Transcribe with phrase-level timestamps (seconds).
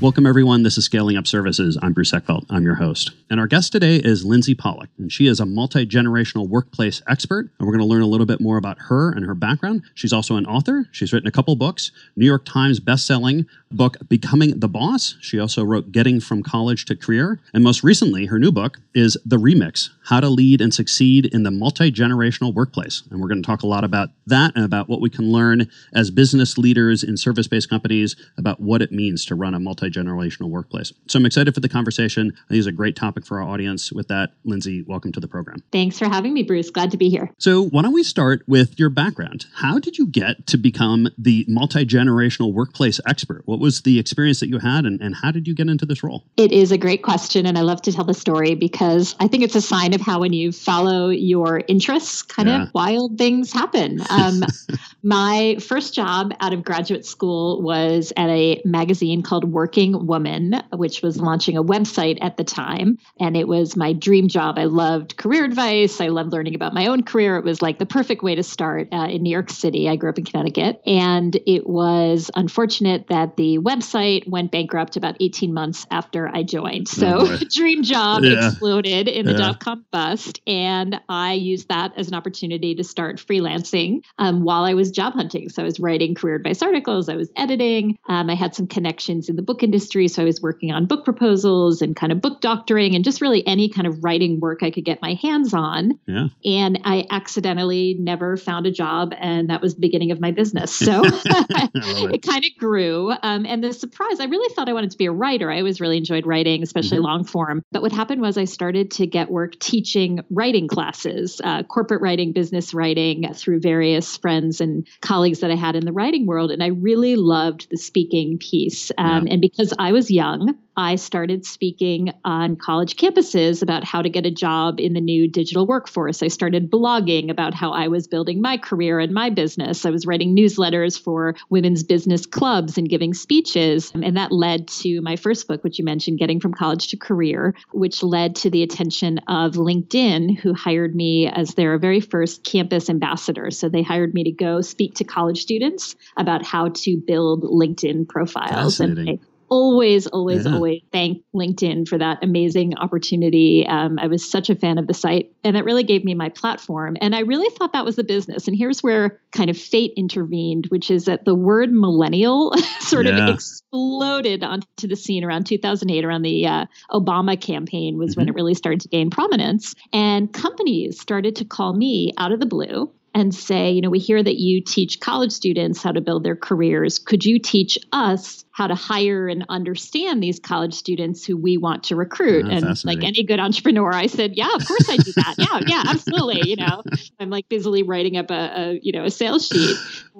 [0.00, 0.62] Welcome, everyone.
[0.62, 1.76] This is Scaling Up Services.
[1.82, 2.46] I'm Bruce Eckfeldt.
[2.50, 3.10] I'm your host.
[3.28, 7.50] And our guest today is Lindsey Pollak, and she is a multi generational workplace expert.
[7.58, 9.82] And we're going to learn a little bit more about her and her background.
[9.94, 10.86] She's also an author.
[10.92, 15.16] She's written a couple books New York Times best-selling book, Becoming the Boss.
[15.20, 17.40] She also wrote Getting from College to Career.
[17.52, 21.42] And most recently, her new book is The Remix How to Lead and Succeed in
[21.42, 23.02] the Multi Generational Workplace.
[23.10, 25.68] And we're going to talk a lot about that and about what we can learn
[25.92, 29.87] as business leaders in service based companies about what it means to run a multi
[29.88, 30.92] multi-generational workplace.
[31.08, 32.32] So I'm excited for the conversation.
[32.36, 33.92] I think it's a great topic for our audience.
[33.92, 35.62] With that, Lindsey, welcome to the program.
[35.72, 36.70] Thanks for having me, Bruce.
[36.70, 37.30] Glad to be here.
[37.38, 39.46] So why don't we start with your background?
[39.54, 43.42] How did you get to become the multi-generational workplace expert?
[43.46, 46.02] What was the experience that you had and, and how did you get into this
[46.02, 46.24] role?
[46.36, 47.46] It is a great question.
[47.46, 50.20] And I love to tell the story because I think it's a sign of how
[50.20, 52.64] when you follow your interests, kind yeah.
[52.64, 54.00] of wild things happen.
[54.10, 54.42] Um,
[55.02, 60.60] my first job out of graduate school was at a magazine called Working Working Woman,
[60.72, 62.98] which was launching a website at the time.
[63.20, 64.58] And it was my dream job.
[64.58, 66.00] I loved career advice.
[66.00, 67.36] I loved learning about my own career.
[67.36, 69.88] It was like the perfect way to start uh, in New York City.
[69.88, 70.82] I grew up in Connecticut.
[70.84, 76.88] And it was unfortunate that the website went bankrupt about 18 months after I joined.
[76.88, 78.48] So, oh dream job yeah.
[78.48, 79.38] exploded in the yeah.
[79.38, 80.40] dot com bust.
[80.48, 85.12] And I used that as an opportunity to start freelancing um, while I was job
[85.12, 85.50] hunting.
[85.50, 89.28] So, I was writing career advice articles, I was editing, um, I had some connections
[89.28, 90.08] in the book industry.
[90.08, 93.46] So I was working on book proposals and kind of book doctoring and just really
[93.46, 95.98] any kind of writing work I could get my hands on.
[96.06, 96.28] Yeah.
[96.42, 99.12] And I accidentally never found a job.
[99.18, 100.74] And that was the beginning of my business.
[100.74, 103.12] So it, it kind of grew.
[103.22, 105.52] Um, and the surprise, I really thought I wanted to be a writer.
[105.52, 107.04] I always really enjoyed writing, especially mm-hmm.
[107.04, 107.62] long form.
[107.70, 112.32] But what happened was I started to get work teaching writing classes, uh, corporate writing,
[112.32, 116.50] business writing through various friends and colleagues that I had in the writing world.
[116.50, 118.90] And I really loved the speaking piece.
[118.96, 119.34] Um, yeah.
[119.34, 124.08] And because because I was young, I started speaking on college campuses about how to
[124.08, 126.22] get a job in the new digital workforce.
[126.22, 129.84] I started blogging about how I was building my career and my business.
[129.84, 133.90] I was writing newsletters for women's business clubs and giving speeches.
[133.92, 137.56] And that led to my first book, which you mentioned, Getting from College to Career,
[137.72, 142.88] which led to the attention of LinkedIn, who hired me as their very first campus
[142.88, 143.50] ambassador.
[143.50, 148.08] So they hired me to go speak to college students about how to build LinkedIn
[148.08, 148.78] profiles.
[148.78, 149.18] And I
[149.48, 150.54] always, always, yeah.
[150.54, 153.66] always thank LinkedIn for that amazing opportunity.
[153.66, 156.28] Um, I was such a fan of the site, and it really gave me my
[156.28, 156.96] platform.
[157.00, 158.48] And I really thought that was the business.
[158.48, 163.28] And here's where kind of fate intervened, which is that the word millennial sort yeah.
[163.28, 168.20] of exploded onto the scene around 2008, around the uh, Obama campaign, was mm-hmm.
[168.20, 169.74] when it really started to gain prominence.
[169.92, 173.98] And companies started to call me out of the blue and say, you know, we
[173.98, 176.98] hear that you teach college students how to build their careers.
[176.98, 181.84] Could you teach us how to hire and understand these college students who we want
[181.84, 182.44] to recruit.
[182.44, 185.36] Oh, and like any good entrepreneur, I said, yeah, of course I do that.
[185.38, 186.50] yeah, yeah, absolutely.
[186.50, 186.82] You know,
[187.20, 189.76] I'm like busily writing up a, a you know a sales sheet,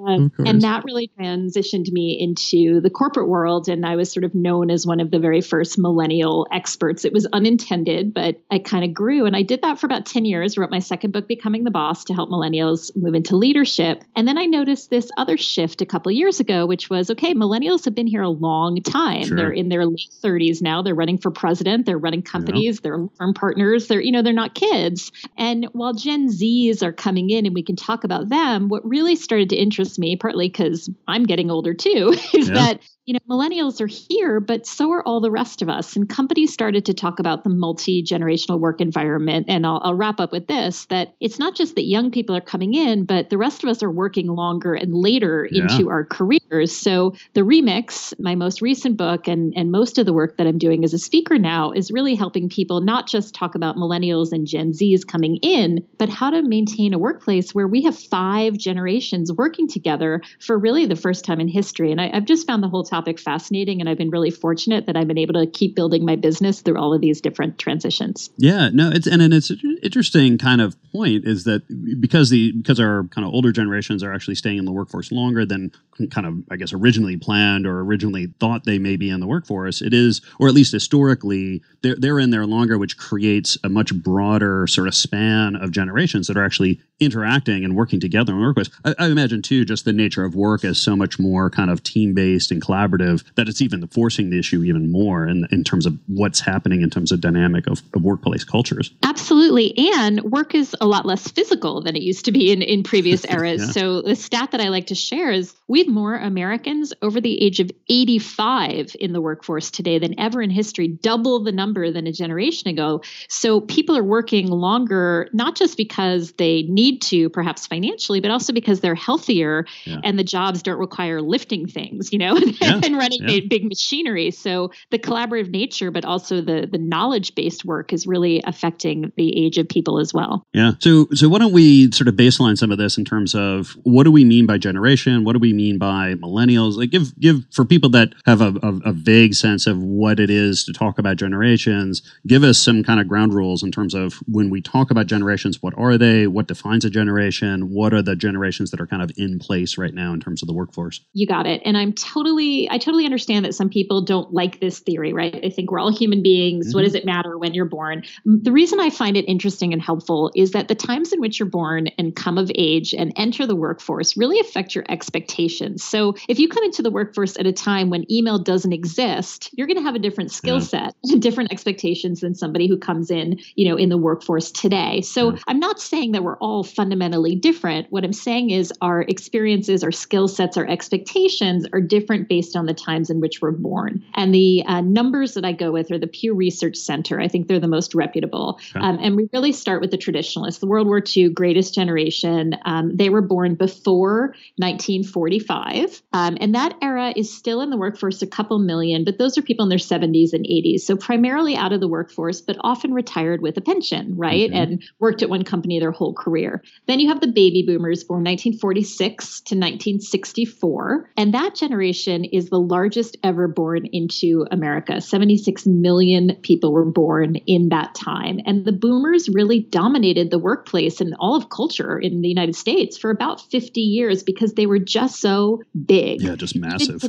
[0.06, 3.69] um, and that really transitioned me into the corporate world.
[3.69, 7.05] And I was sort of known as one of the very first millennial experts.
[7.05, 10.25] It was unintended, but I kind of grew, and I did that for about ten
[10.25, 10.56] years.
[10.56, 14.05] Wrote my second book, Becoming the Boss, to help millennials move into leadership.
[14.14, 17.85] And then I noticed this other shift a couple years ago, which was okay, millennials
[17.85, 19.25] have been here a long time.
[19.25, 19.36] Sure.
[19.36, 20.82] They're in their late 30s now.
[20.82, 21.86] They're running for president.
[21.86, 22.76] They're running companies.
[22.76, 22.80] Yeah.
[22.82, 23.88] They're firm partners.
[23.88, 25.10] They're, you know, they're not kids.
[25.36, 29.16] And while Gen Zs are coming in and we can talk about them, what really
[29.16, 32.54] started to interest me, partly because I'm getting older too, is yeah.
[32.54, 35.96] that you know, millennials are here, but so are all the rest of us.
[35.96, 39.46] And companies started to talk about the multi generational work environment.
[39.49, 42.43] And I'll, I'll, wrap up with this that it's not just that young people are
[42.43, 45.62] coming in, but the rest of us are working longer and later yeah.
[45.62, 46.76] into our careers.
[46.76, 50.58] So the remix, my most recent book, and and most of the work that I'm
[50.58, 54.46] doing as a speaker now is really helping people not just talk about millennials and
[54.46, 59.32] Gen Zs coming in, but how to maintain a workplace where we have five generations
[59.32, 61.90] working together for really the first time in history.
[61.90, 64.97] And I, I've just found the whole topic fascinating, and I've been really fortunate that
[64.97, 68.31] I've been able to keep building my business through all of these different transitions.
[68.37, 71.62] Yeah, no, it's and, and it's an interesting kind of point is that
[72.00, 75.45] because the because our kind of older generations are actually staying in the workforce longer
[75.45, 75.73] than
[76.11, 79.83] kind of I guess originally planned or originally thought they may be in the workforce,
[79.83, 83.95] it is or at least historically they're they're in there longer, which creates a much
[83.95, 88.45] broader sort of span of generations that are actually interacting and working together in the
[88.45, 88.71] workplace.
[88.85, 91.83] I, I imagine too, just the nature of work is so much more kind of
[91.83, 95.87] team based and collaborative that it's even forcing the issue even more in in terms
[95.87, 98.93] of what's happening in terms of dynamic of, of workplace cultures.
[99.02, 102.82] Absolutely, and work is a lot less physical than it used to be in in
[102.82, 103.61] previous eras.
[103.61, 103.73] yeah.
[103.73, 107.43] So the stat that I like to share is we have more Americans over the
[107.43, 112.06] age of 85 in the workforce today than ever in history, double the number than
[112.06, 113.02] a generation ago.
[113.29, 118.52] So people are working longer, not just because they need to, perhaps financially, but also
[118.52, 119.99] because they're healthier yeah.
[120.05, 122.35] and the jobs don't require lifting things, you know,
[122.69, 122.81] yeah.
[122.85, 123.41] and running yeah.
[123.49, 124.31] big machinery.
[124.31, 129.37] So the collaborative nature, but also the the knowledge based work is really affecting the
[129.44, 130.47] age of people as well.
[130.53, 130.73] Yeah.
[130.81, 134.05] So so why don't we sort of baseline some of this in terms of what
[134.05, 135.25] do we mean by generation?
[135.25, 136.76] What do we mean by millennials?
[136.76, 140.31] Like give give for people that have a, a, a vague sense of what it
[140.31, 144.14] is to talk about generations, give us some kind of ground rules in terms of
[144.26, 146.26] when we talk about generations, what are they?
[146.26, 147.71] What defines a generation?
[147.71, 150.49] What are the generations that are kind of in place right now in terms of
[150.49, 151.00] the workforce?
[151.12, 151.62] You got it.
[151.64, 155.38] And I'm totally I totally understand that some people don't like this theory, right?
[155.44, 156.69] I think we're all human beings.
[156.69, 156.76] Mm-hmm.
[156.76, 158.02] What does it matter when you're born?
[158.25, 161.49] The reason I find it interesting and helpful is that the times in which you're
[161.49, 165.84] born and come of age and enter the workforce really affect your expectations.
[165.84, 169.66] So if you come into the workforce at a time when email doesn't exist, you're
[169.66, 170.64] going to have a different skill yeah.
[170.64, 175.00] set, different expectations than somebody who comes in, you know, in the workforce today.
[175.00, 175.38] So yeah.
[175.49, 177.87] I'm not saying that we're all fundamentally different.
[177.90, 182.67] What I'm saying is our experiences, our skill sets, our expectations are different based on
[182.67, 184.03] the times in which we're born.
[184.15, 187.21] And the uh, numbers that I go with are the Pew Research Center.
[187.21, 188.59] I think they're the most reputable.
[188.71, 188.85] Okay.
[188.85, 192.55] Um, and we really start with the traditionalists, the World War II greatest generation.
[192.65, 196.03] Um, they were born before 1945.
[196.12, 199.43] Um, and that era is still in the workforce, a couple million, but those are
[199.43, 200.81] people in their 70s and 80s.
[200.81, 204.50] So primarily out of the workforce, but often retired with a pension, right?
[204.50, 204.56] Mm-hmm.
[204.56, 206.62] And worked at one company their whole career.
[206.87, 211.11] Then you have the baby boomers born 1946 to 1964.
[211.17, 215.00] And that generation is the largest ever born into America.
[215.00, 218.40] 76 million people were born in that time.
[218.46, 222.96] And the boomers really dominated the workplace and all of culture in the United States
[222.96, 226.23] for about 50 years because they were just so big.
[226.23, 227.02] Yeah, just massive.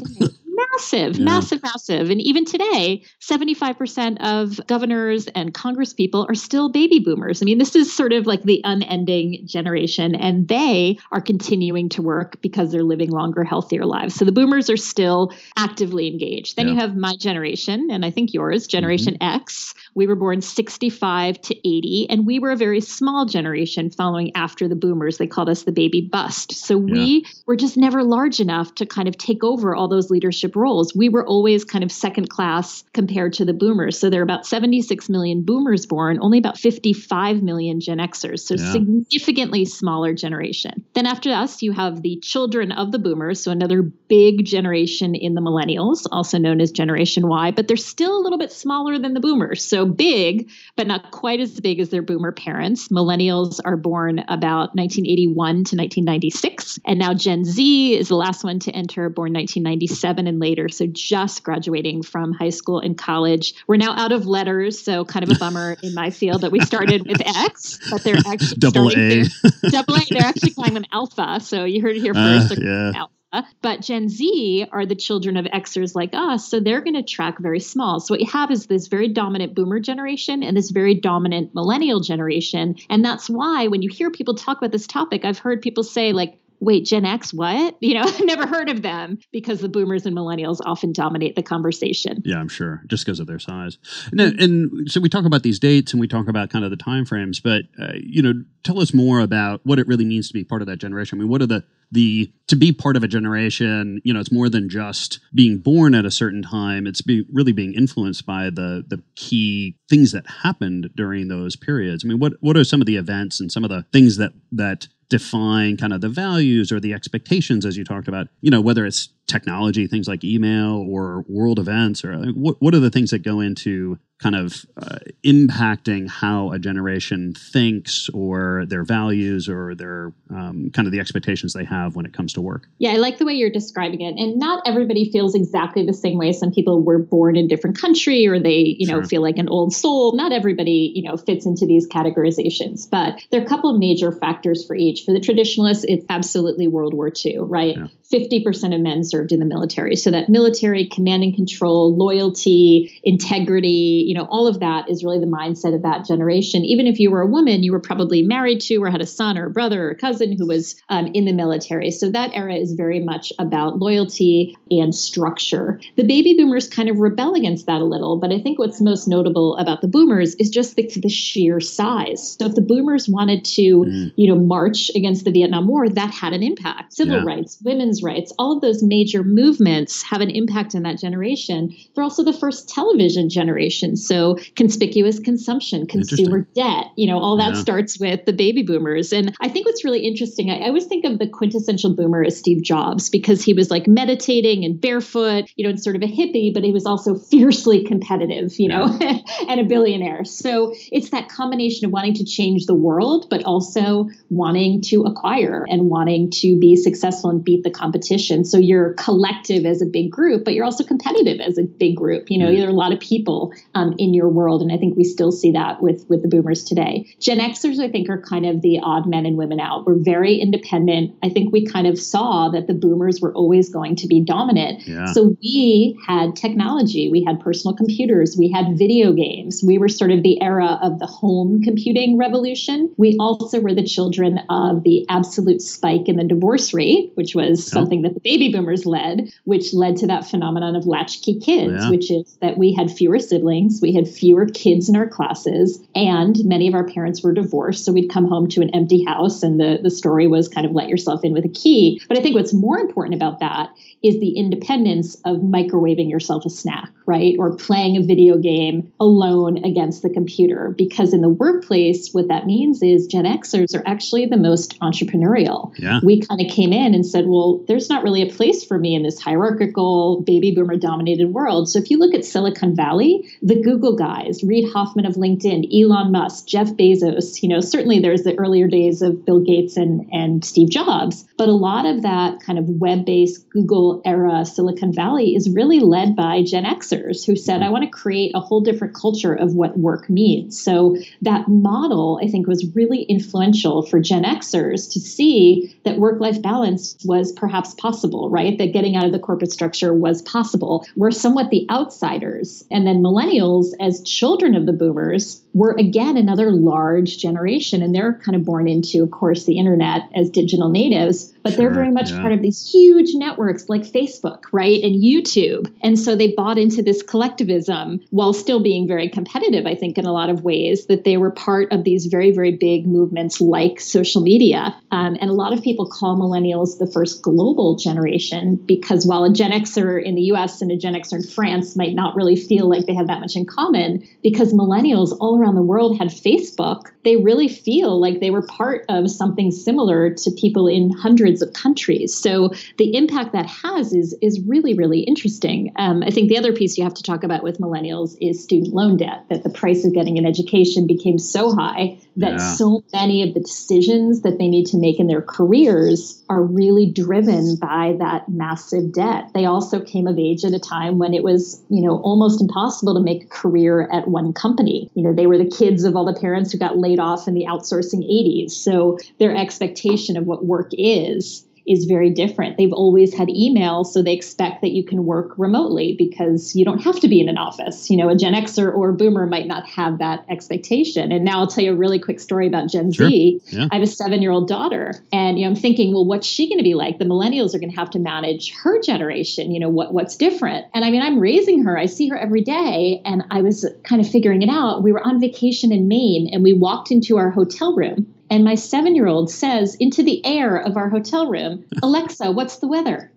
[0.80, 1.26] Massive, yeah.
[1.26, 2.10] massive, massive.
[2.10, 7.42] And even today, 75% of governors and congresspeople are still baby boomers.
[7.42, 12.02] I mean, this is sort of like the unending generation, and they are continuing to
[12.02, 14.16] work because they're living longer, healthier lives.
[14.16, 16.56] So the boomers are still actively engaged.
[16.56, 16.74] Then yeah.
[16.74, 19.36] you have my generation, and I think yours, Generation mm-hmm.
[19.36, 19.74] X.
[19.96, 24.68] We were born 65 to 80, and we were a very small generation following after
[24.68, 25.18] the boomers.
[25.18, 26.54] They called us the baby bust.
[26.54, 27.30] So we yeah.
[27.46, 30.96] were just never large enough to kind of take over all those leadership roles.
[30.96, 34.00] We were always kind of second class compared to the boomers.
[34.00, 38.42] So there are about 76 million boomers born, only about 55 million Gen Xers.
[38.42, 38.72] So yeah.
[38.72, 40.84] significantly smaller generation.
[40.94, 43.42] Then after us, you have the children of the boomers.
[43.42, 48.18] So another big generation in the millennials, also known as Generation Y, but they're still
[48.18, 49.64] a little bit smaller than the boomers.
[49.64, 52.88] So big, but not quite as big as their boomer parents.
[52.90, 56.80] Millennials are born about 1981 to 1996.
[56.86, 60.70] And now Gen Z is the last one to enter, born 1997 and later.
[60.70, 63.54] So just graduating from high school and college.
[63.68, 66.60] We're now out of letters, so kind of a bummer in my field that we
[66.62, 69.24] started with X, but they're actually double A.
[69.70, 70.06] double A.
[70.10, 71.40] They're actually calling them alpha.
[71.42, 72.60] So you heard it here uh, first.
[72.60, 72.92] Uh, yeah.
[72.96, 73.14] Alpha.
[73.62, 77.38] But Gen Z are the children of Xers like us, so they're going to track
[77.40, 78.00] very small.
[78.00, 82.00] So what you have is this very dominant boomer generation and this very dominant millennial
[82.00, 82.76] generation.
[82.90, 86.12] And that's why when you hear people talk about this topic, I've heard people say,
[86.12, 87.76] like, wait, Gen X, what?
[87.90, 92.22] You know, never heard of them because the boomers and millennials often dominate the conversation.
[92.24, 93.80] Yeah, I'm sure, just because of their size.
[94.12, 96.78] And, and, so we talk about these dates and we talk about kind of the
[96.78, 100.34] time frames, but uh, you know, tell us more about what it really means to
[100.34, 101.18] be part of that generation.
[101.18, 104.02] I mean, what are the the to be part of a generation?
[104.04, 106.86] You know, it's more than just being born at a certain time.
[106.86, 112.04] It's be, really being influenced by the the key things that happened during those periods.
[112.06, 114.34] I mean, what what are some of the events and some of the things that
[114.52, 118.62] that define kind of the values or the expectations as you talked about you know
[118.62, 123.12] whether it's technology things like email or world events or what, what are the things
[123.12, 129.76] that go into kind of uh, impacting how a generation thinks or their values or
[129.76, 132.68] their um, kind of the expectations they have when it comes to work.
[132.80, 134.16] Yeah, I like the way you're describing it.
[134.18, 136.34] And not everybody feels exactly the same way.
[136.34, 139.06] Some people were born in a different country or they, you know, sure.
[139.06, 140.14] feel like an old soul.
[140.16, 142.90] Not everybody, you know, fits into these categorizations.
[142.90, 145.04] But there are a couple of major factors for each.
[145.06, 147.78] For the traditionalists, it's absolutely World War II, right?
[147.78, 147.88] Yeah.
[148.12, 149.96] 50% of men served in the military.
[149.96, 155.20] So that military command and control, loyalty, integrity, you know, all of that is really
[155.20, 156.64] the mindset of that generation.
[156.66, 159.38] Even if you were a woman, you were probably married to or had a son
[159.38, 161.92] or a brother or a cousin who was um, in the military.
[161.92, 165.80] So that era is very much about loyalty and structure.
[165.98, 169.08] The baby boomers kind of rebel against that a little, but I think what's most
[169.08, 172.38] notable about the boomers is just the, the sheer size.
[172.38, 174.14] So if the boomers wanted to, mm.
[174.16, 176.94] you know, march against the Vietnam War, that had an impact.
[176.94, 177.26] Civil yeah.
[177.26, 181.76] rights, women's rights, all of those major movements have an impact on that generation.
[181.94, 183.96] They're also the first television generation.
[183.96, 187.62] So conspicuous consumption, consumer debt, you know, all that yeah.
[187.62, 189.12] starts with the baby boomers.
[189.12, 192.38] And I think what's really interesting, I, I always think of the quintessential boomer as
[192.38, 196.08] Steve Jobs because he was like meditating and barefoot, you know, and sort of a
[196.08, 198.98] hippie, but he was also fiercely competitive, you know,
[199.48, 200.26] and a billionaire.
[200.26, 205.66] So it's that combination of wanting to change the world, but also wanting to acquire
[205.70, 208.46] and wanting to be successful and beat the competition.
[208.46, 212.30] So you're collective as a big group, but you're also competitive as a big group.
[212.30, 212.58] You know, mm.
[212.58, 215.32] there are a lot of people um, in your world, and I think we still
[215.32, 217.08] see that with with the boomers today.
[217.20, 219.86] Gen Xers, I think, are kind of the odd men and women out.
[219.86, 221.16] We're very independent.
[221.24, 224.86] I think we kind of saw that the boomers were always going to be dominant.
[224.86, 225.06] Yeah.
[225.14, 229.64] So we had technology, we had personal computers, we had video games.
[229.66, 232.94] We were sort of the era of the home computing revolution.
[232.98, 237.66] We also were the children of the absolute spike in the divorce rate, which was
[237.66, 241.90] something that the baby boomers led, which led to that phenomenon of latchkey kids, yeah.
[241.90, 246.38] which is that we had fewer siblings, we had fewer kids in our classes, and
[246.46, 247.86] many of our parents were divorced.
[247.86, 250.74] So we'd come home to an empty house, and the, the story was kind of
[250.74, 252.02] let yourself in with a key.
[252.08, 253.70] But I think what's more important about that
[254.02, 257.36] is the independence of microwaving yourself a snack, right?
[257.38, 260.74] Or playing a video game alone against the computer.
[260.78, 265.74] Because in the workplace, what that means is Gen Xers are actually the most entrepreneurial.
[265.78, 266.00] Yeah.
[266.02, 268.96] We kind of came in and said, well, there's not really a place for me
[268.96, 271.68] in this hierarchical, baby boomer dominated world.
[271.68, 276.14] So if you look at Silicon Valley, the Google guys, Reid Hoffman of LinkedIn, Elon
[276.14, 280.46] Musk, Jeff Bezos, you know, certainly there's the earlier days of Bill Gates and, and
[280.46, 285.36] Steve Jobs, but a lot of that kind of web based Google era Silicon Valley
[285.36, 288.94] is really led by Gen Xers who said, I want to create a whole different
[288.94, 290.62] culture of what work means.
[290.62, 296.22] So that model, I think, was really influential for Gen Xers to see that work
[296.22, 298.58] life balance was perhaps possible, right?
[298.60, 300.86] That getting out of the corporate structure was possible.
[300.96, 302.64] We're somewhat the outsiders.
[302.70, 307.82] And then millennials, as children of the boomers, were again another large generation.
[307.82, 311.58] And they're kind of born into, of course, the internet as digital natives, but sure,
[311.58, 312.22] they're very much yeah.
[312.22, 314.84] part of these huge networks like Facebook, right?
[314.84, 315.74] And YouTube.
[315.82, 320.06] And so they bought into this collectivism while still being very competitive, I think, in
[320.06, 323.80] a lot of ways, that they were part of these very, very big movements like
[323.80, 324.76] social media.
[324.92, 329.32] Um, and a lot of people call millennials the first global generation because while a
[329.32, 332.70] Gen Xer in the US and a Gen Xer in France might not really feel
[332.70, 336.84] like they have that much in common, because millennials all around the world had Facebook,
[337.04, 341.54] they really feel like they were part of something similar to people in hundreds of
[341.54, 342.16] countries.
[342.16, 345.72] So the impact that has is is really really interesting.
[345.78, 348.74] Um, I think the other piece you have to talk about with millennials is student
[348.74, 349.26] loan debt.
[349.30, 352.54] That the price of getting an education became so high that yeah.
[352.56, 356.92] so many of the decisions that they need to make in their careers are really
[356.92, 359.30] driven by that massive debt.
[359.36, 362.96] They also came of age at a time when it was you know almost impossible
[362.96, 364.90] to make a career at one company.
[364.96, 367.36] You know they were the kids of all the parents who got laid off in
[367.36, 368.52] the outsourcing 80s.
[368.52, 372.58] So their expectation of what work is is very different.
[372.58, 376.80] They've always had email, so they expect that you can work remotely because you don't
[376.80, 377.90] have to be in an office.
[377.90, 381.12] You know, a Gen Xer or a Boomer might not have that expectation.
[381.12, 383.08] And now I'll tell you a really quick story about Gen sure.
[383.08, 383.42] Z.
[383.46, 383.68] Yeah.
[383.72, 386.64] I have a seven-year-old daughter, and you know, I'm thinking, well, what's she going to
[386.64, 386.98] be like?
[386.98, 389.52] The millennials are going to have to manage her generation.
[389.52, 390.66] You know, what what's different?
[390.74, 391.78] And I mean, I'm raising her.
[391.78, 394.82] I see her every day, and I was kind of figuring it out.
[394.82, 398.56] We were on vacation in Maine, and we walked into our hotel room and my
[398.56, 403.12] seven year old says into the air of our hotel room, Alexa, what's the weather?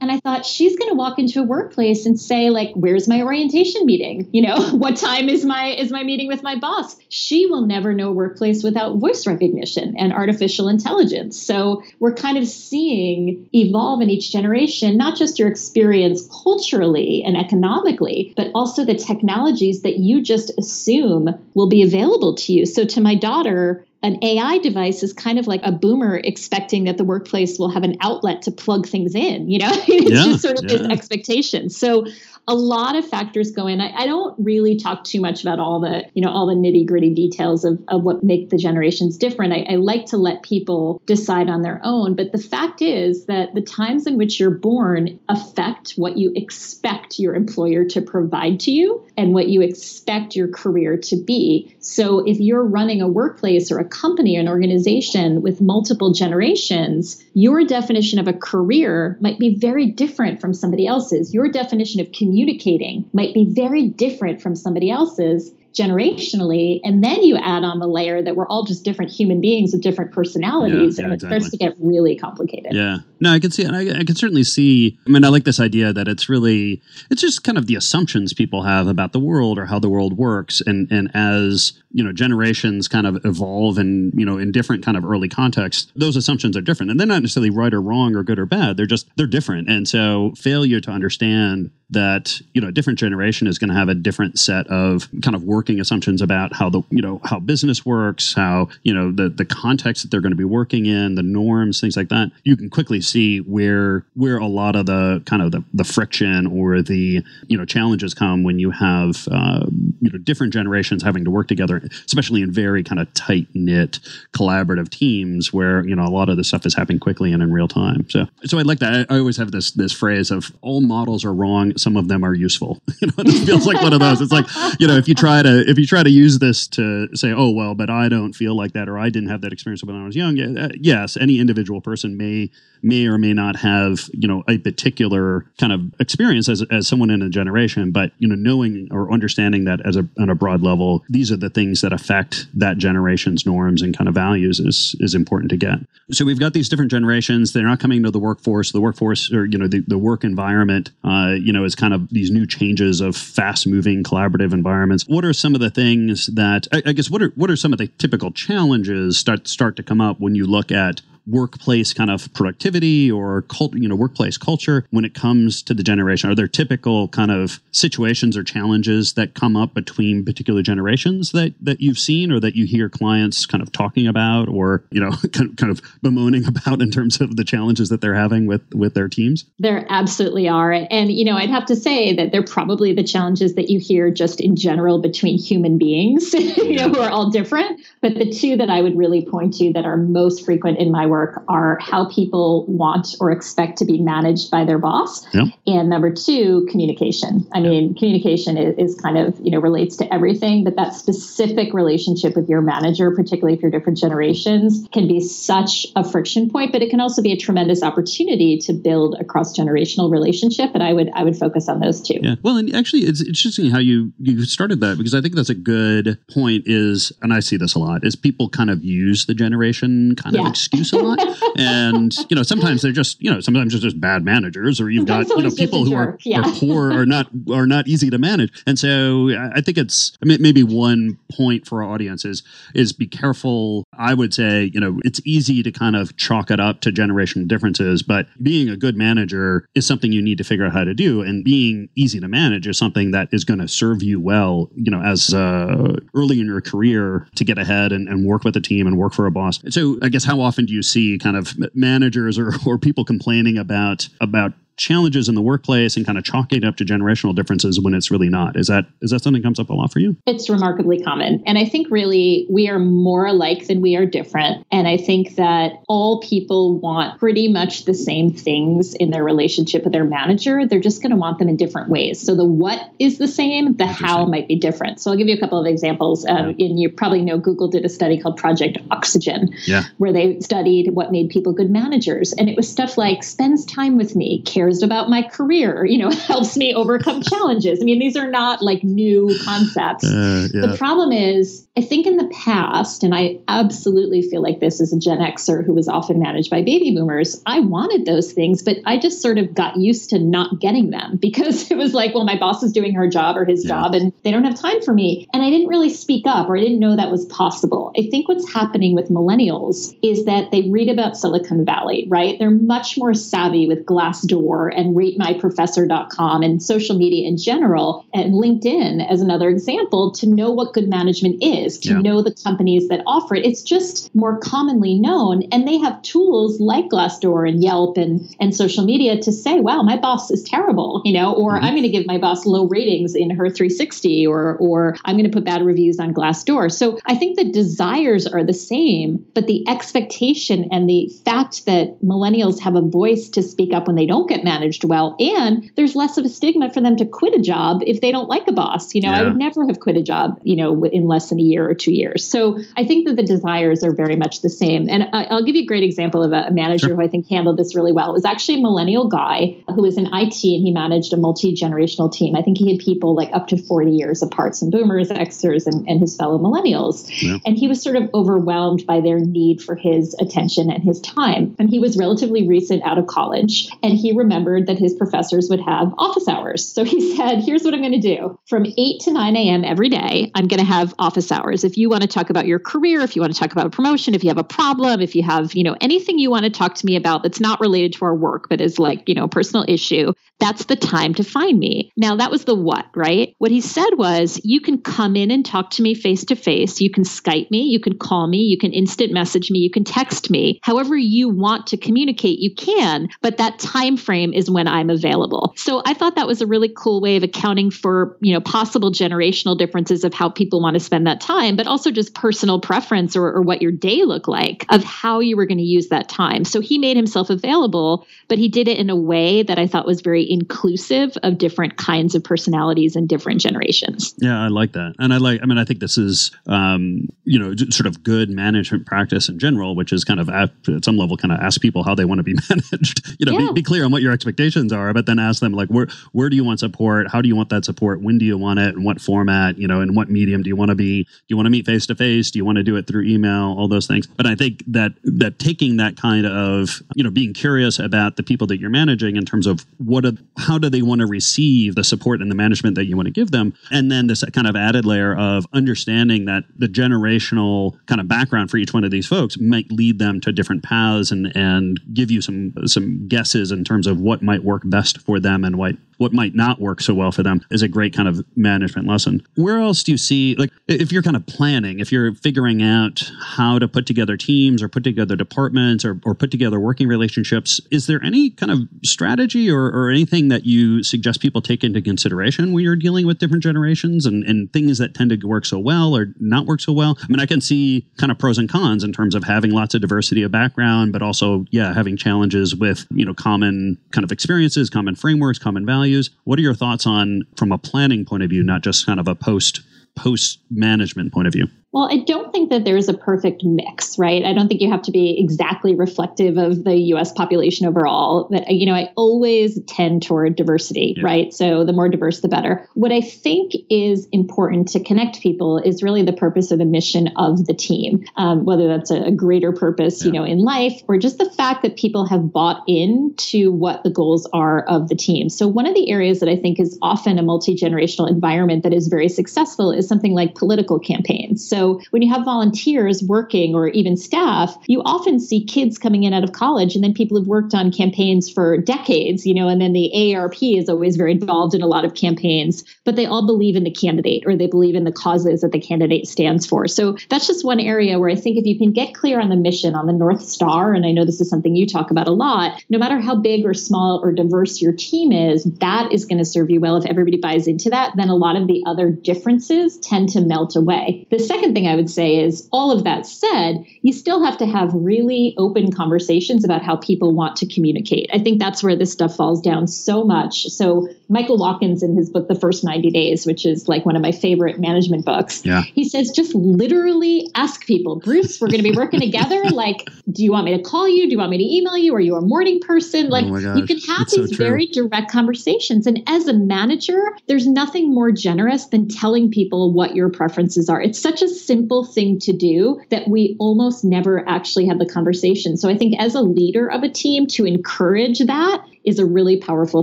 [0.00, 3.22] And I thought, she's going to walk into a workplace and say, like, where's my
[3.22, 4.28] orientation meeting?
[4.40, 6.96] You know, what time is my is my meeting with my boss?
[7.10, 11.40] She will never know workplace without voice recognition and artificial intelligence.
[11.40, 17.36] So we're kind of seeing evolve in each generation, not just your experience culturally and
[17.36, 22.64] economically, but also the technologies that you just assume will be available to you.
[22.64, 26.96] So to my daughter, an AI device is kind of like a boomer expecting that
[26.96, 29.50] the workplace will have an outlet to plug things in.
[29.50, 30.78] You know, it's yeah, just sort of yeah.
[30.78, 31.68] this expectation.
[31.68, 32.06] So
[32.48, 33.80] a lot of factors go in.
[33.80, 36.86] I, I, don't really talk too much about all the, you know, all the nitty
[36.86, 39.52] gritty details of, of what make the generations different.
[39.52, 42.16] I, I like to let people decide on their own.
[42.16, 47.18] But the fact is that the times in which you're born affect what you expect
[47.18, 51.76] your employer to provide to you and what you expect your career to be.
[51.78, 57.22] So if you're running a workplace or a company or an organization with multiple generations,
[57.34, 61.32] your definition of a career might be very different from somebody else's.
[61.32, 66.80] Your definition of communicating might be very different from somebody else's generationally.
[66.82, 69.82] And then you add on the layer that we're all just different human beings with
[69.82, 71.40] different personalities yeah, yeah, and it exactly.
[71.40, 72.72] starts to get really complicated.
[72.72, 72.98] Yeah.
[73.20, 75.92] No i can see I, I can certainly see i mean i like this idea
[75.92, 79.66] that it's really it's just kind of the assumptions people have about the world or
[79.66, 80.62] how the world works.
[80.66, 84.96] And and as you know generations kind of evolve and you know in different kind
[84.96, 86.90] of early contexts those assumptions are different.
[86.90, 88.76] And they're not necessarily right or wrong or good or bad.
[88.76, 89.68] They're just they're different.
[89.68, 93.88] And so failure to understand that you know a different generation is going to have
[93.88, 97.84] a different set of kind of working assumptions about how the you know how business
[97.84, 101.22] works how you know the the context that they're going to be working in the
[101.22, 102.30] norms things like that.
[102.44, 106.46] You can quickly see where where a lot of the kind of the, the friction
[106.46, 109.66] or the you know challenges come when you have uh,
[110.00, 113.98] you know different generations having to work together especially in very kind of tight knit
[114.32, 117.52] collaborative teams where you know a lot of the stuff is happening quickly and in
[117.52, 120.52] real time so so i like that i, I always have this this phrase of
[120.60, 122.80] all models are wrong some of them are useful.
[123.00, 124.20] you know, it feels like one of those.
[124.20, 124.46] It's like
[124.78, 127.50] you know, if you try to if you try to use this to say, oh
[127.50, 130.04] well, but I don't feel like that, or I didn't have that experience when I
[130.04, 130.38] was young.
[130.40, 132.50] Uh, yes, any individual person may
[132.82, 137.10] may or may not have you know a particular kind of experience as, as someone
[137.10, 140.62] in a generation but you know knowing or understanding that as a on a broad
[140.62, 144.96] level these are the things that affect that generation's norms and kind of values is
[145.00, 145.78] is important to get.
[146.10, 147.52] So we've got these different generations.
[147.52, 148.72] They're not coming to the workforce.
[148.72, 152.08] The workforce or you know the, the work environment uh, you know is kind of
[152.10, 155.04] these new changes of fast moving collaborative environments.
[155.06, 157.72] What are some of the things that I, I guess what are what are some
[157.72, 162.10] of the typical challenges start start to come up when you look at workplace kind
[162.10, 166.30] of productivity or cult, you know, workplace culture when it comes to the generation?
[166.30, 171.54] Are there typical kind of situations or challenges that come up between particular generations that
[171.60, 175.10] that you've seen or that you hear clients kind of talking about or you know
[175.32, 179.08] kind of bemoaning about in terms of the challenges that they're having with with their
[179.08, 179.44] teams?
[179.58, 183.54] There absolutely are, and you know, I'd have to say that they're probably the challenges
[183.54, 187.80] that you hear just in general between human beings, you know, who are all different.
[188.00, 191.06] But the two that I would really point to that are most frequent in my
[191.10, 195.26] work are how people want or expect to be managed by their boss.
[195.34, 195.48] Yep.
[195.66, 197.46] And number two, communication.
[197.52, 201.72] I mean, communication is, is, kind of, you know, relates to everything, but that specific
[201.72, 206.72] relationship with your manager, particularly if you're different generations, can be such a friction point,
[206.72, 210.70] but it can also be a tremendous opportunity to build a cross-generational relationship.
[210.74, 212.18] And I would I would focus on those two.
[212.22, 212.36] Yeah.
[212.42, 215.54] Well, and actually it's interesting how you you started that because I think that's a
[215.54, 219.34] good point is and I see this a lot, is people kind of use the
[219.34, 220.42] generation kind yeah.
[220.42, 221.18] of excuse a lot.
[221.56, 225.06] And you know sometimes they're just you know sometimes they're just bad managers or you've
[225.06, 226.40] got you know people who are, yeah.
[226.40, 228.62] are poor or not are not easy to manage.
[228.66, 232.42] And so i think it's I mean, maybe one point for our audience is
[232.74, 233.84] is be careful.
[233.98, 237.46] I would say you know it's easy to kind of chalk it up to generational
[237.48, 240.94] differences but being a good manager is something you need to figure out how to
[240.94, 241.22] do.
[241.22, 244.90] And being easy to manage is something that is going to serve you well you
[244.90, 248.60] know as uh, early in your career to get ahead and, and work with a
[248.60, 249.60] team and work for a boss.
[249.68, 253.58] So i guess how often do you see kind of managers or, or people complaining
[253.58, 257.78] about about challenges in the workplace and kind of chalking it up to generational differences
[257.78, 258.56] when it's really not.
[258.56, 260.16] Is that is that something that comes up a lot for you?
[260.26, 261.42] It's remarkably common.
[261.46, 264.66] And I think really we are more alike than we are different.
[264.72, 269.84] And I think that all people want pretty much the same things in their relationship
[269.84, 270.66] with their manager.
[270.66, 272.20] They're just going to want them in different ways.
[272.20, 275.00] So the what is the same, the how might be different.
[275.00, 276.24] So I'll give you a couple of examples.
[276.26, 276.54] Um.
[276.58, 279.84] And you probably know Google did a study called Project Oxygen, yeah.
[279.98, 282.32] where they studied what made people good managers.
[282.34, 286.10] And it was stuff like spends time with me, cares about my career, you know,
[286.26, 287.80] helps me overcome challenges.
[287.80, 290.04] I mean, these are not like new concepts.
[290.04, 290.66] Uh, yeah.
[290.66, 294.92] The problem is, I think in the past, and I absolutely feel like this as
[294.92, 298.78] a Gen Xer who was often managed by baby boomers, I wanted those things, but
[298.84, 302.24] I just sort of got used to not getting them because it was like, well,
[302.24, 303.70] my boss is doing her job or his yeah.
[303.70, 305.28] job and they don't have time for me.
[305.32, 307.92] And I didn't really speak up or I didn't know that was possible.
[307.96, 312.38] I think what's happening with millennials is that they read about Silicon Valley, right?
[312.38, 319.08] They're much more savvy with Glassdoor and ratemyprofessor.com and social media in general and LinkedIn
[319.10, 322.00] as another example to know what good management is, to yeah.
[322.00, 323.44] know the companies that offer it.
[323.44, 325.42] It's just more commonly known.
[325.52, 329.82] And they have tools like Glassdoor and Yelp and, and social media to say, wow,
[329.82, 331.64] my boss is terrible, you know, or mm-hmm.
[331.64, 335.30] I'm going to give my boss low ratings in her 360 or or I'm going
[335.30, 336.70] to put bad reviews on Glassdoor.
[336.70, 342.00] So I think the desires are the same, but the expectation and the fact that
[342.02, 345.94] millennials have a voice to speak up when they don't get managed well and there's
[345.94, 348.52] less of a stigma for them to quit a job if they don't like a
[348.52, 348.94] boss.
[348.94, 349.20] You know, yeah.
[349.20, 351.74] I would never have quit a job, you know, in less than a year or
[351.74, 352.26] 2 years.
[352.26, 354.88] So I think that the desires are very much the same.
[354.88, 356.96] And I'll give you a great example of a manager sure.
[356.96, 358.10] who I think handled this really well.
[358.10, 360.12] It was actually a millennial guy who was in IT
[360.44, 362.36] and he managed a multi-generational team.
[362.36, 365.86] I think he had people like up to 40 years apart, some boomers, Xers, and,
[365.88, 367.08] and his fellow millennials.
[367.22, 367.38] Yeah.
[367.44, 371.54] And he was sort of overwhelmed by their need for his attention and his time.
[371.58, 373.68] And he was relatively recent out of college.
[373.82, 376.64] And he remembered that his professors would have office hours.
[376.64, 378.38] So he said, here's what I'm going to do.
[378.46, 379.64] From 8 to 9 a.m.
[379.64, 381.64] every day, I'm going to have office hours.
[381.64, 383.70] If you want to talk about your career, if you want to talk about a
[383.70, 386.50] promotion, if you have a problem, if you have, you know, anything you want to
[386.50, 389.24] talk to me about that's not related to our work, but is like, you know,
[389.24, 391.92] a personal issue, that's the time to find me.
[391.96, 393.34] Now, that was the what, right?
[393.38, 396.80] What he said was, you can come in and talk to me face to face.
[396.80, 399.84] You can Skype me, you can call me, you can instant message me, you can
[399.84, 400.60] text me.
[400.62, 405.52] However you want to communicate, you can, but that time frame is when I'm available.
[405.56, 408.90] So I thought that was a really cool way of accounting for, you know, possible
[408.90, 413.16] generational differences of how people want to spend that time, but also just personal preference
[413.16, 416.08] or, or what your day looked like of how you were going to use that
[416.08, 416.44] time.
[416.44, 419.86] So he made himself available, but he did it in a way that I thought
[419.86, 424.14] was very inclusive of different kinds of personalities and different generations.
[424.18, 424.94] Yeah, I like that.
[425.00, 428.30] And I like, I mean, I think this is, um, you know, sort of good
[428.30, 431.60] management practice in general, which is kind of at, at some level kind of ask
[431.60, 433.16] people how they want to be managed.
[433.18, 433.48] you know, yeah.
[433.48, 436.30] be, be, clear on what your expectations are, but then ask them like, where, where
[436.30, 437.08] do you want support?
[437.10, 438.00] How do you want that support?
[438.00, 438.76] When do you want it?
[438.76, 439.58] In what format?
[439.58, 441.02] You know, in what medium do you want to be?
[441.02, 442.30] Do you want to meet face to face?
[442.30, 443.56] Do you want to do it through email?
[443.58, 444.06] All those things.
[444.06, 448.22] But I think that, that taking that kind of, you know, being curious about the
[448.22, 451.74] people that you're managing in terms of what are, how do they want to receive
[451.74, 453.54] the support and the management that you want to give them?
[453.70, 458.50] And then this kind of added layer of understanding that the generational kind of background
[458.50, 462.10] for each one of these folks might lead them to different paths and and give
[462.10, 465.76] you some some guesses in terms of what might work best for them and what
[466.00, 469.22] what might not work so well for them is a great kind of management lesson.
[469.34, 473.12] Where else do you see, like, if you're kind of planning, if you're figuring out
[473.20, 477.60] how to put together teams or put together departments or, or put together working relationships,
[477.70, 481.82] is there any kind of strategy or, or anything that you suggest people take into
[481.82, 485.58] consideration when you're dealing with different generations and, and things that tend to work so
[485.58, 486.96] well or not work so well?
[487.02, 489.74] I mean, I can see kind of pros and cons in terms of having lots
[489.74, 494.10] of diversity of background, but also, yeah, having challenges with, you know, common kind of
[494.10, 496.10] experiences, common frameworks, common values values.
[496.24, 499.08] What are your thoughts on from a planning point of view, not just kind of
[499.08, 499.60] a post
[499.96, 501.48] post management point of view?
[501.72, 504.24] Well, I don't think that there's a perfect mix, right?
[504.24, 508.26] I don't think you have to be exactly reflective of the US population overall.
[508.28, 511.04] But, you know, I always tend toward diversity, yeah.
[511.04, 511.32] right?
[511.32, 512.68] So the more diverse, the better.
[512.74, 517.08] What I think is important to connect people is really the purpose or the mission
[517.16, 520.06] of the team, um, whether that's a, greater purpose, yeah.
[520.06, 523.90] you know, in life or just the fact that people have bought into what the
[523.90, 525.28] goals are of the team.
[525.28, 528.72] So one of the areas that I think is often a multi generational environment that
[528.72, 531.46] is very successful is something like political campaigns.
[531.46, 536.04] So so when you have volunteers working or even staff, you often see kids coming
[536.04, 539.46] in out of college and then people have worked on campaigns for decades, you know,
[539.46, 543.04] and then the AARP is always very involved in a lot of campaigns, but they
[543.04, 546.46] all believe in the candidate or they believe in the causes that the candidate stands
[546.46, 546.66] for.
[546.66, 549.36] So that's just one area where I think if you can get clear on the
[549.36, 552.12] mission, on the North Star, and I know this is something you talk about a
[552.12, 556.18] lot, no matter how big or small or diverse your team is, that is going
[556.18, 556.76] to serve you well.
[556.76, 560.56] If everybody buys into that, then a lot of the other differences tend to melt
[560.56, 561.06] away.
[561.10, 564.38] The second second thing I would say is all of that said, you still have
[564.38, 568.08] to have really open conversations about how people want to communicate.
[568.12, 570.44] I think that's where this stuff falls down so much.
[570.44, 574.02] So Michael Watkins in his book The First 90 Days, which is like one of
[574.02, 575.62] my favorite management books, yeah.
[575.62, 579.42] he says just literally ask people, Bruce, we're going to be working together.
[579.60, 581.04] Like, do you want me to call you?
[581.04, 581.94] Do you want me to email you?
[581.94, 583.10] Are you a morning person?
[583.10, 585.86] Like, oh you can have these so very direct conversations.
[585.86, 590.80] And as a manager, there's nothing more generous than telling people what your preferences are.
[590.80, 595.56] It's such a simple thing to do that we almost never actually have the conversation.
[595.56, 599.36] So I think as a leader of a team to encourage that is a really
[599.36, 599.82] powerful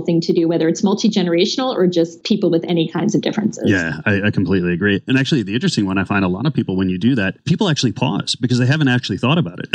[0.00, 3.64] thing to do, whether it's multi generational or just people with any kinds of differences.
[3.66, 5.02] Yeah, I, I, completely agree.
[5.06, 7.44] And actually, the interesting one I find a lot of people when you do that,
[7.44, 9.68] people actually pause because they haven't actually thought about it.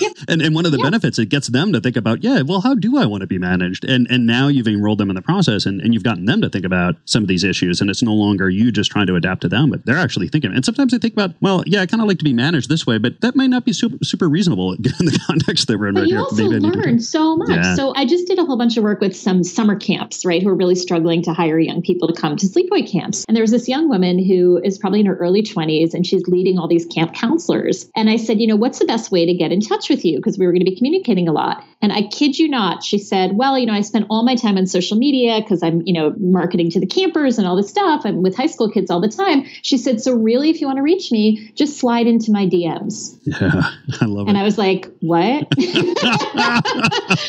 [0.00, 0.08] Yeah.
[0.28, 0.84] and and one of the yeah.
[0.84, 3.38] benefits it gets them to think about, yeah, well, how do I want to be
[3.38, 3.84] managed?
[3.84, 6.48] And and now you've enrolled them in the process and, and you've gotten them to
[6.48, 7.80] think about some of these issues.
[7.80, 10.52] And it's no longer you just trying to adapt to them, but they're actually thinking.
[10.52, 12.86] And sometimes they think about, well, yeah, I kind of like to be managed this
[12.86, 15.94] way, but that might not be super super reasonable in the context that we're in
[15.94, 16.22] but right you here.
[16.22, 17.48] also learn so much.
[17.50, 17.74] Yeah.
[17.74, 20.48] So I just did a whole bunch of work with some summer camps, right, who
[20.48, 23.24] are really struggling to hire young people to come to sleepaway camps.
[23.26, 26.26] And there was this young woman who is probably in her early 20s and she's
[26.26, 27.90] leading all these camp counselors.
[27.96, 30.16] And I said, you know, what's the best way to get in touch with you?
[30.16, 31.64] Because we were going to be communicating a lot.
[31.80, 34.58] And I kid you not, she said, well, you know, I spend all my time
[34.58, 38.02] on social media because I'm, you know, marketing to the campers and all this stuff.
[38.04, 39.44] I'm with high school kids all the time.
[39.62, 43.18] She said, so really, if you want to reach me, just slide into my DMs.
[43.24, 43.62] Yeah,
[44.00, 44.30] I love and it.
[44.30, 45.46] And I was like, what?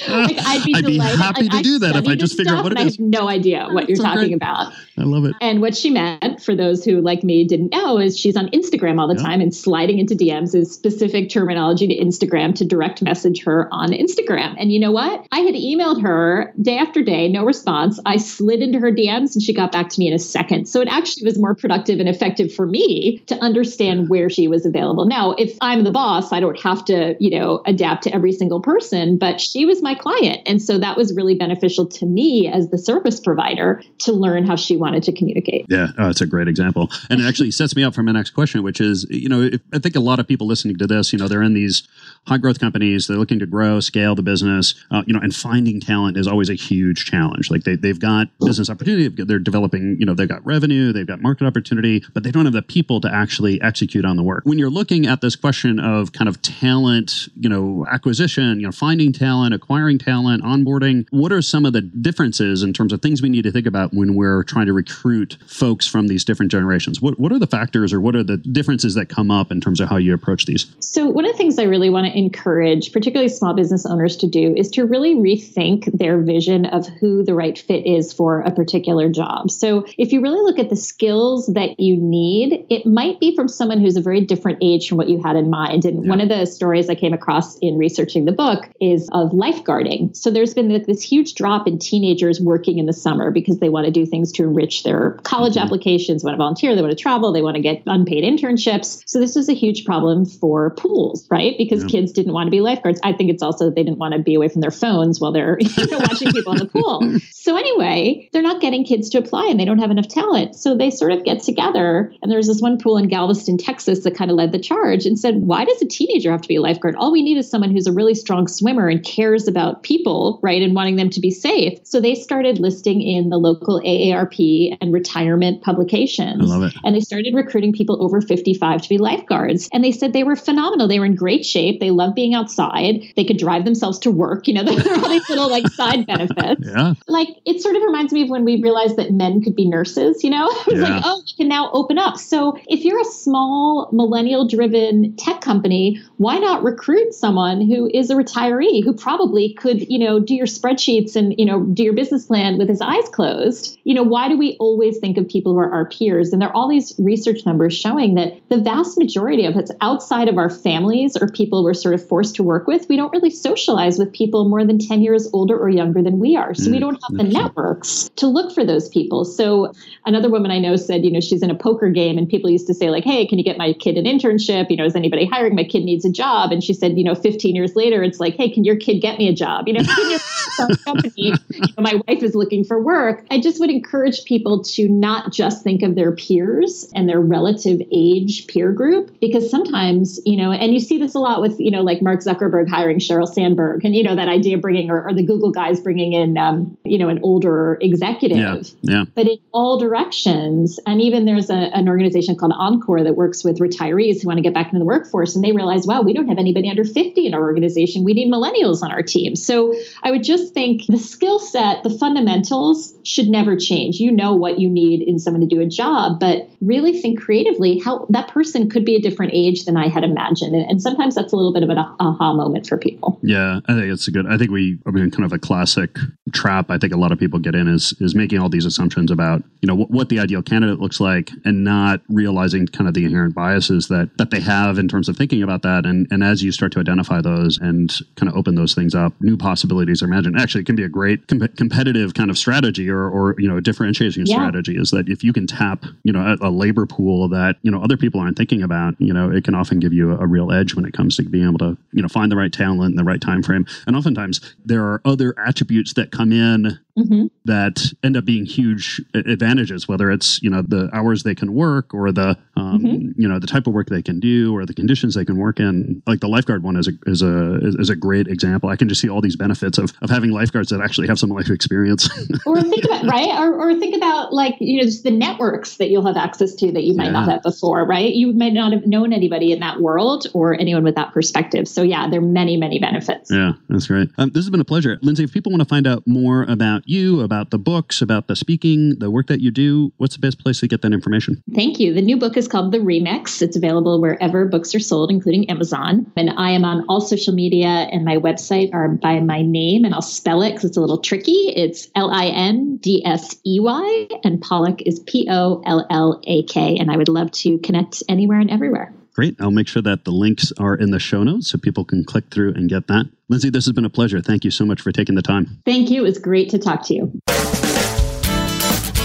[0.10, 0.98] like, I'd be, I'd be
[1.36, 2.86] happy like, to do that if I just figure out what it is.
[2.86, 4.36] I have no idea what you're talking great.
[4.36, 4.74] about.
[4.98, 5.36] I love it.
[5.42, 9.00] And what she meant, for those who, like me, didn't know, is she's on Instagram
[9.00, 9.24] all the yeah.
[9.24, 13.90] time, and sliding into DMs is specific terminology to Instagram to direct message her on
[13.92, 14.56] Instagram.
[14.60, 15.26] And you know what?
[15.32, 18.00] I had emailed her day after day, no response.
[18.06, 20.68] I slid into her DMs, and she got back to me in a second.
[20.68, 24.66] So it actually was more productive and effective for me to understand where she was
[24.66, 25.06] available.
[25.06, 28.62] Now, if I'm the boss, I don't have to, you know, adapt to every single
[28.62, 30.42] person, but she was my client.
[30.46, 34.56] And so that was really beneficial to me as the service provider to learn how
[34.56, 35.66] she wanted to communicate.
[35.68, 36.90] Yeah, oh, that's a great example.
[37.10, 39.60] And it actually sets me up for my next question, which is, you know, if,
[39.74, 41.84] I think a lot of people listening to this, you know, they're in these
[42.26, 45.82] high growth companies, they're looking to grow, scale the business, uh, you know, and finding
[45.82, 47.52] talent is always a huge challenge.
[47.52, 51.22] Like they, they've got business opportunity, they're developing, you know, they've got revenue, they've got
[51.22, 54.44] market opportunity, but they don't have the people to actually execute on the work.
[54.46, 58.72] When you're looking at this question of kind of talent, you know, acquisition, you know,
[58.72, 63.22] finding talent, acquiring talent, onboarding, what are some of the differences in terms of things
[63.22, 67.02] we need to think about when we're trying to recruit folks from these different generations?
[67.02, 69.80] What, what are the factors or what are the differences that come up in terms
[69.80, 70.74] of how you approach these?
[70.80, 74.28] So, one of the things I really want to encourage, particularly small business owners, to
[74.28, 78.52] do is to really rethink their vision of who the right fit is for a
[78.52, 79.52] particular job.
[79.52, 83.48] So, if you really look at the skills that you need, it might be from
[83.48, 85.86] someone who's a very different age from what you had in mind.
[85.86, 86.10] And yeah.
[86.10, 90.16] one of the stories I came across in researching the book is of lifeguarding.
[90.16, 93.86] So, there's been this huge drop in teenagers working in the summer because they want
[93.86, 95.66] to do things to enrich their college mm-hmm.
[95.66, 99.02] applications, want to volunteer, they want to travel, they want to get unpaid internships.
[99.06, 101.56] So, this was a huge problem for pools, right?
[101.58, 101.90] Because yeah.
[101.90, 103.00] kids didn't want to be lifeguards.
[103.04, 105.32] I think it's also that they didn't want to be away from their phones while
[105.32, 107.20] they're you know, watching people in the pool.
[107.32, 110.56] So, anyway, they're not getting kids to apply and they don't have enough talent.
[110.56, 112.14] So, they sort of get together.
[112.22, 115.18] And there's this one pool in Galveston, Texas that kind of led the charge and
[115.18, 116.96] said, Why does a teenager have to be a lifeguard?
[116.96, 120.62] All we need is someone who's a really strong swimmer and cares about people, right?
[120.62, 121.80] And wanting them to be safe.
[121.84, 126.42] So, they started listing in the local AARP and retirement publications.
[126.42, 126.74] I love it.
[126.84, 129.70] And they started recruiting people over 55 to be lifeguards.
[129.72, 130.88] And they said they were phenomenal.
[130.88, 131.80] They were in great shape.
[131.80, 133.02] They loved being outside.
[133.16, 134.48] They could drive themselves to work.
[134.48, 136.62] You know, there are all these little like side benefits.
[136.66, 136.94] Yeah.
[137.08, 140.24] Like it sort of reminds me of when we realized that men could be nurses,
[140.24, 140.50] you know?
[140.70, 140.98] It's yeah.
[140.98, 142.18] like, oh, we can now open up.
[142.18, 148.12] So if you're a small millennial driven tech company, why not recruit someone who is
[148.12, 150.46] a retiree who probably could, you know, do your
[150.80, 153.78] spreadsheets and, you know, do your business plan with his eyes closed?
[153.84, 156.32] You know, why do we always think of people who are our peers?
[156.32, 160.28] And there are all these research numbers showing that the vast majority of us outside
[160.28, 162.88] of our families or people we're sort of forced to work with.
[162.90, 166.36] We don't really socialize with people more than 10 years older or younger than we
[166.36, 166.54] are.
[166.54, 169.26] So mm, we don't have the networks to look for those people.
[169.26, 169.72] So
[170.06, 172.68] another woman I know said, you know, she's in a poker game and people used
[172.68, 174.70] to say, like, hey, can you get my kid an internship?
[174.70, 175.56] You know, is anybody hiring?
[175.56, 176.52] My kid needs a job.
[176.52, 179.18] And she said, you know, 15 years later, it's like, hey, can your kid get
[179.18, 179.68] me a job?
[179.68, 179.84] You know,
[180.78, 181.34] company.
[181.50, 183.26] you know, my wife is looking for work.
[183.32, 187.82] I just would encourage people to not just think of their peers and their relative
[187.92, 191.72] age peer group, because sometimes, you know, and you see this a lot with, you
[191.72, 195.08] know, like Mark Zuckerberg hiring Sheryl Sandberg, and you know that idea of bringing, or,
[195.08, 198.38] or the Google guys bringing in, um, you know, an older executive.
[198.38, 199.04] Yeah, yeah.
[199.16, 203.60] But in all directions, and even there's a, an organization called Encore that works with
[203.60, 206.28] retirees who want to get back into the workforce, and they realize, wow, we don't
[206.28, 208.04] have anybody under 50 in our organization.
[208.04, 209.36] We need millennials on our team.
[209.36, 214.00] So I would just think the skill set, the fundamentals should never change.
[214.00, 217.80] You know what you need in someone to do a job, but really think creatively
[217.80, 220.54] how that person could be a different age than I had imagined.
[220.56, 223.20] And, and sometimes that's a little bit of an aha moment for people.
[223.24, 224.28] Yeah, I think it's a good.
[224.28, 225.98] I think we, I mean, kind of a classic
[226.34, 226.70] trap.
[226.70, 229.42] I think a lot of people get in is is making all these assumptions about
[229.62, 233.06] you know what, what the ideal candidate looks like, and not realizing kind of the
[233.06, 235.86] inherent biases that that they have in terms of thinking about that.
[235.86, 239.14] And and as you start to identify those and kind of open those things up,
[239.22, 240.39] new possibilities are imagined.
[240.40, 243.58] Actually, it can be a great com- competitive kind of strategy or or you know
[243.58, 244.36] a differentiation yeah.
[244.36, 247.72] strategy is that if you can tap you know a, a, labor pool that you
[247.72, 250.28] know other people aren't thinking about, you know it can often give you a, a
[250.28, 252.92] real edge when it comes to being able to you know find the right talent
[252.92, 253.66] in the right time frame.
[253.86, 257.26] And oftentimes there are other attributes that come in mm-hmm.
[257.46, 261.94] that end up being huge advantages, whether it's you know the hours they can work
[261.94, 263.22] or the um, mm-hmm.
[263.22, 265.60] you know the type of work they can do or the conditions they can work
[265.60, 266.02] in.
[266.06, 268.70] Like the lifeguard one is a is a is a great example.
[268.70, 271.30] I can just see all these benefits of of having lifeguards that actually have some
[271.30, 272.10] life experience.
[272.46, 275.90] or think about right, or, or think about like you know just the networks that
[275.90, 277.12] you'll have access to that you might yeah.
[277.12, 277.86] not have before.
[277.86, 281.68] Right, you might not have known anybody in that world or anyone with that perspective.
[281.68, 283.32] So yeah, there are many many benefits.
[283.32, 284.10] Yeah, that's great.
[284.18, 285.24] Um, this has been a pleasure, Lindsey.
[285.24, 288.98] If people want to find out more about you, about the books, about the speaking,
[289.00, 291.44] the work that you do, what's the best place to get that information?
[291.54, 291.94] Thank you.
[291.94, 293.42] The new book is called The Remix.
[293.42, 296.12] It's available wherever books are sold, including Amazon.
[296.18, 299.94] And I am on all social media, and my website are by my name, and
[299.94, 301.54] I'll spell it because it's a little tricky.
[301.56, 306.22] It's L I N D S E Y, and Pollak is P O L L
[306.26, 306.78] A K.
[306.78, 308.94] And I would love to connect anywhere and everywhere.
[309.20, 309.36] Great.
[309.42, 312.32] I'll make sure that the links are in the show notes so people can click
[312.32, 313.06] through and get that.
[313.28, 314.22] Lindsey, this has been a pleasure.
[314.22, 315.62] Thank you so much for taking the time.
[315.66, 316.04] Thank you.
[316.04, 317.12] It was great to talk to you.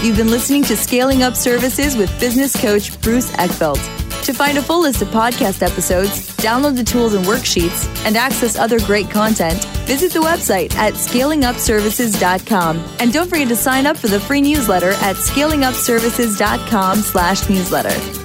[0.01, 3.75] You've been listening to Scaling Up Services with business coach Bruce Eckfeldt.
[4.23, 8.55] To find a full list of podcast episodes, download the tools and worksheets, and access
[8.55, 12.85] other great content, visit the website at scalingupservices.com.
[13.01, 18.24] And don't forget to sign up for the free newsletter at scalingupservices.com slash newsletter.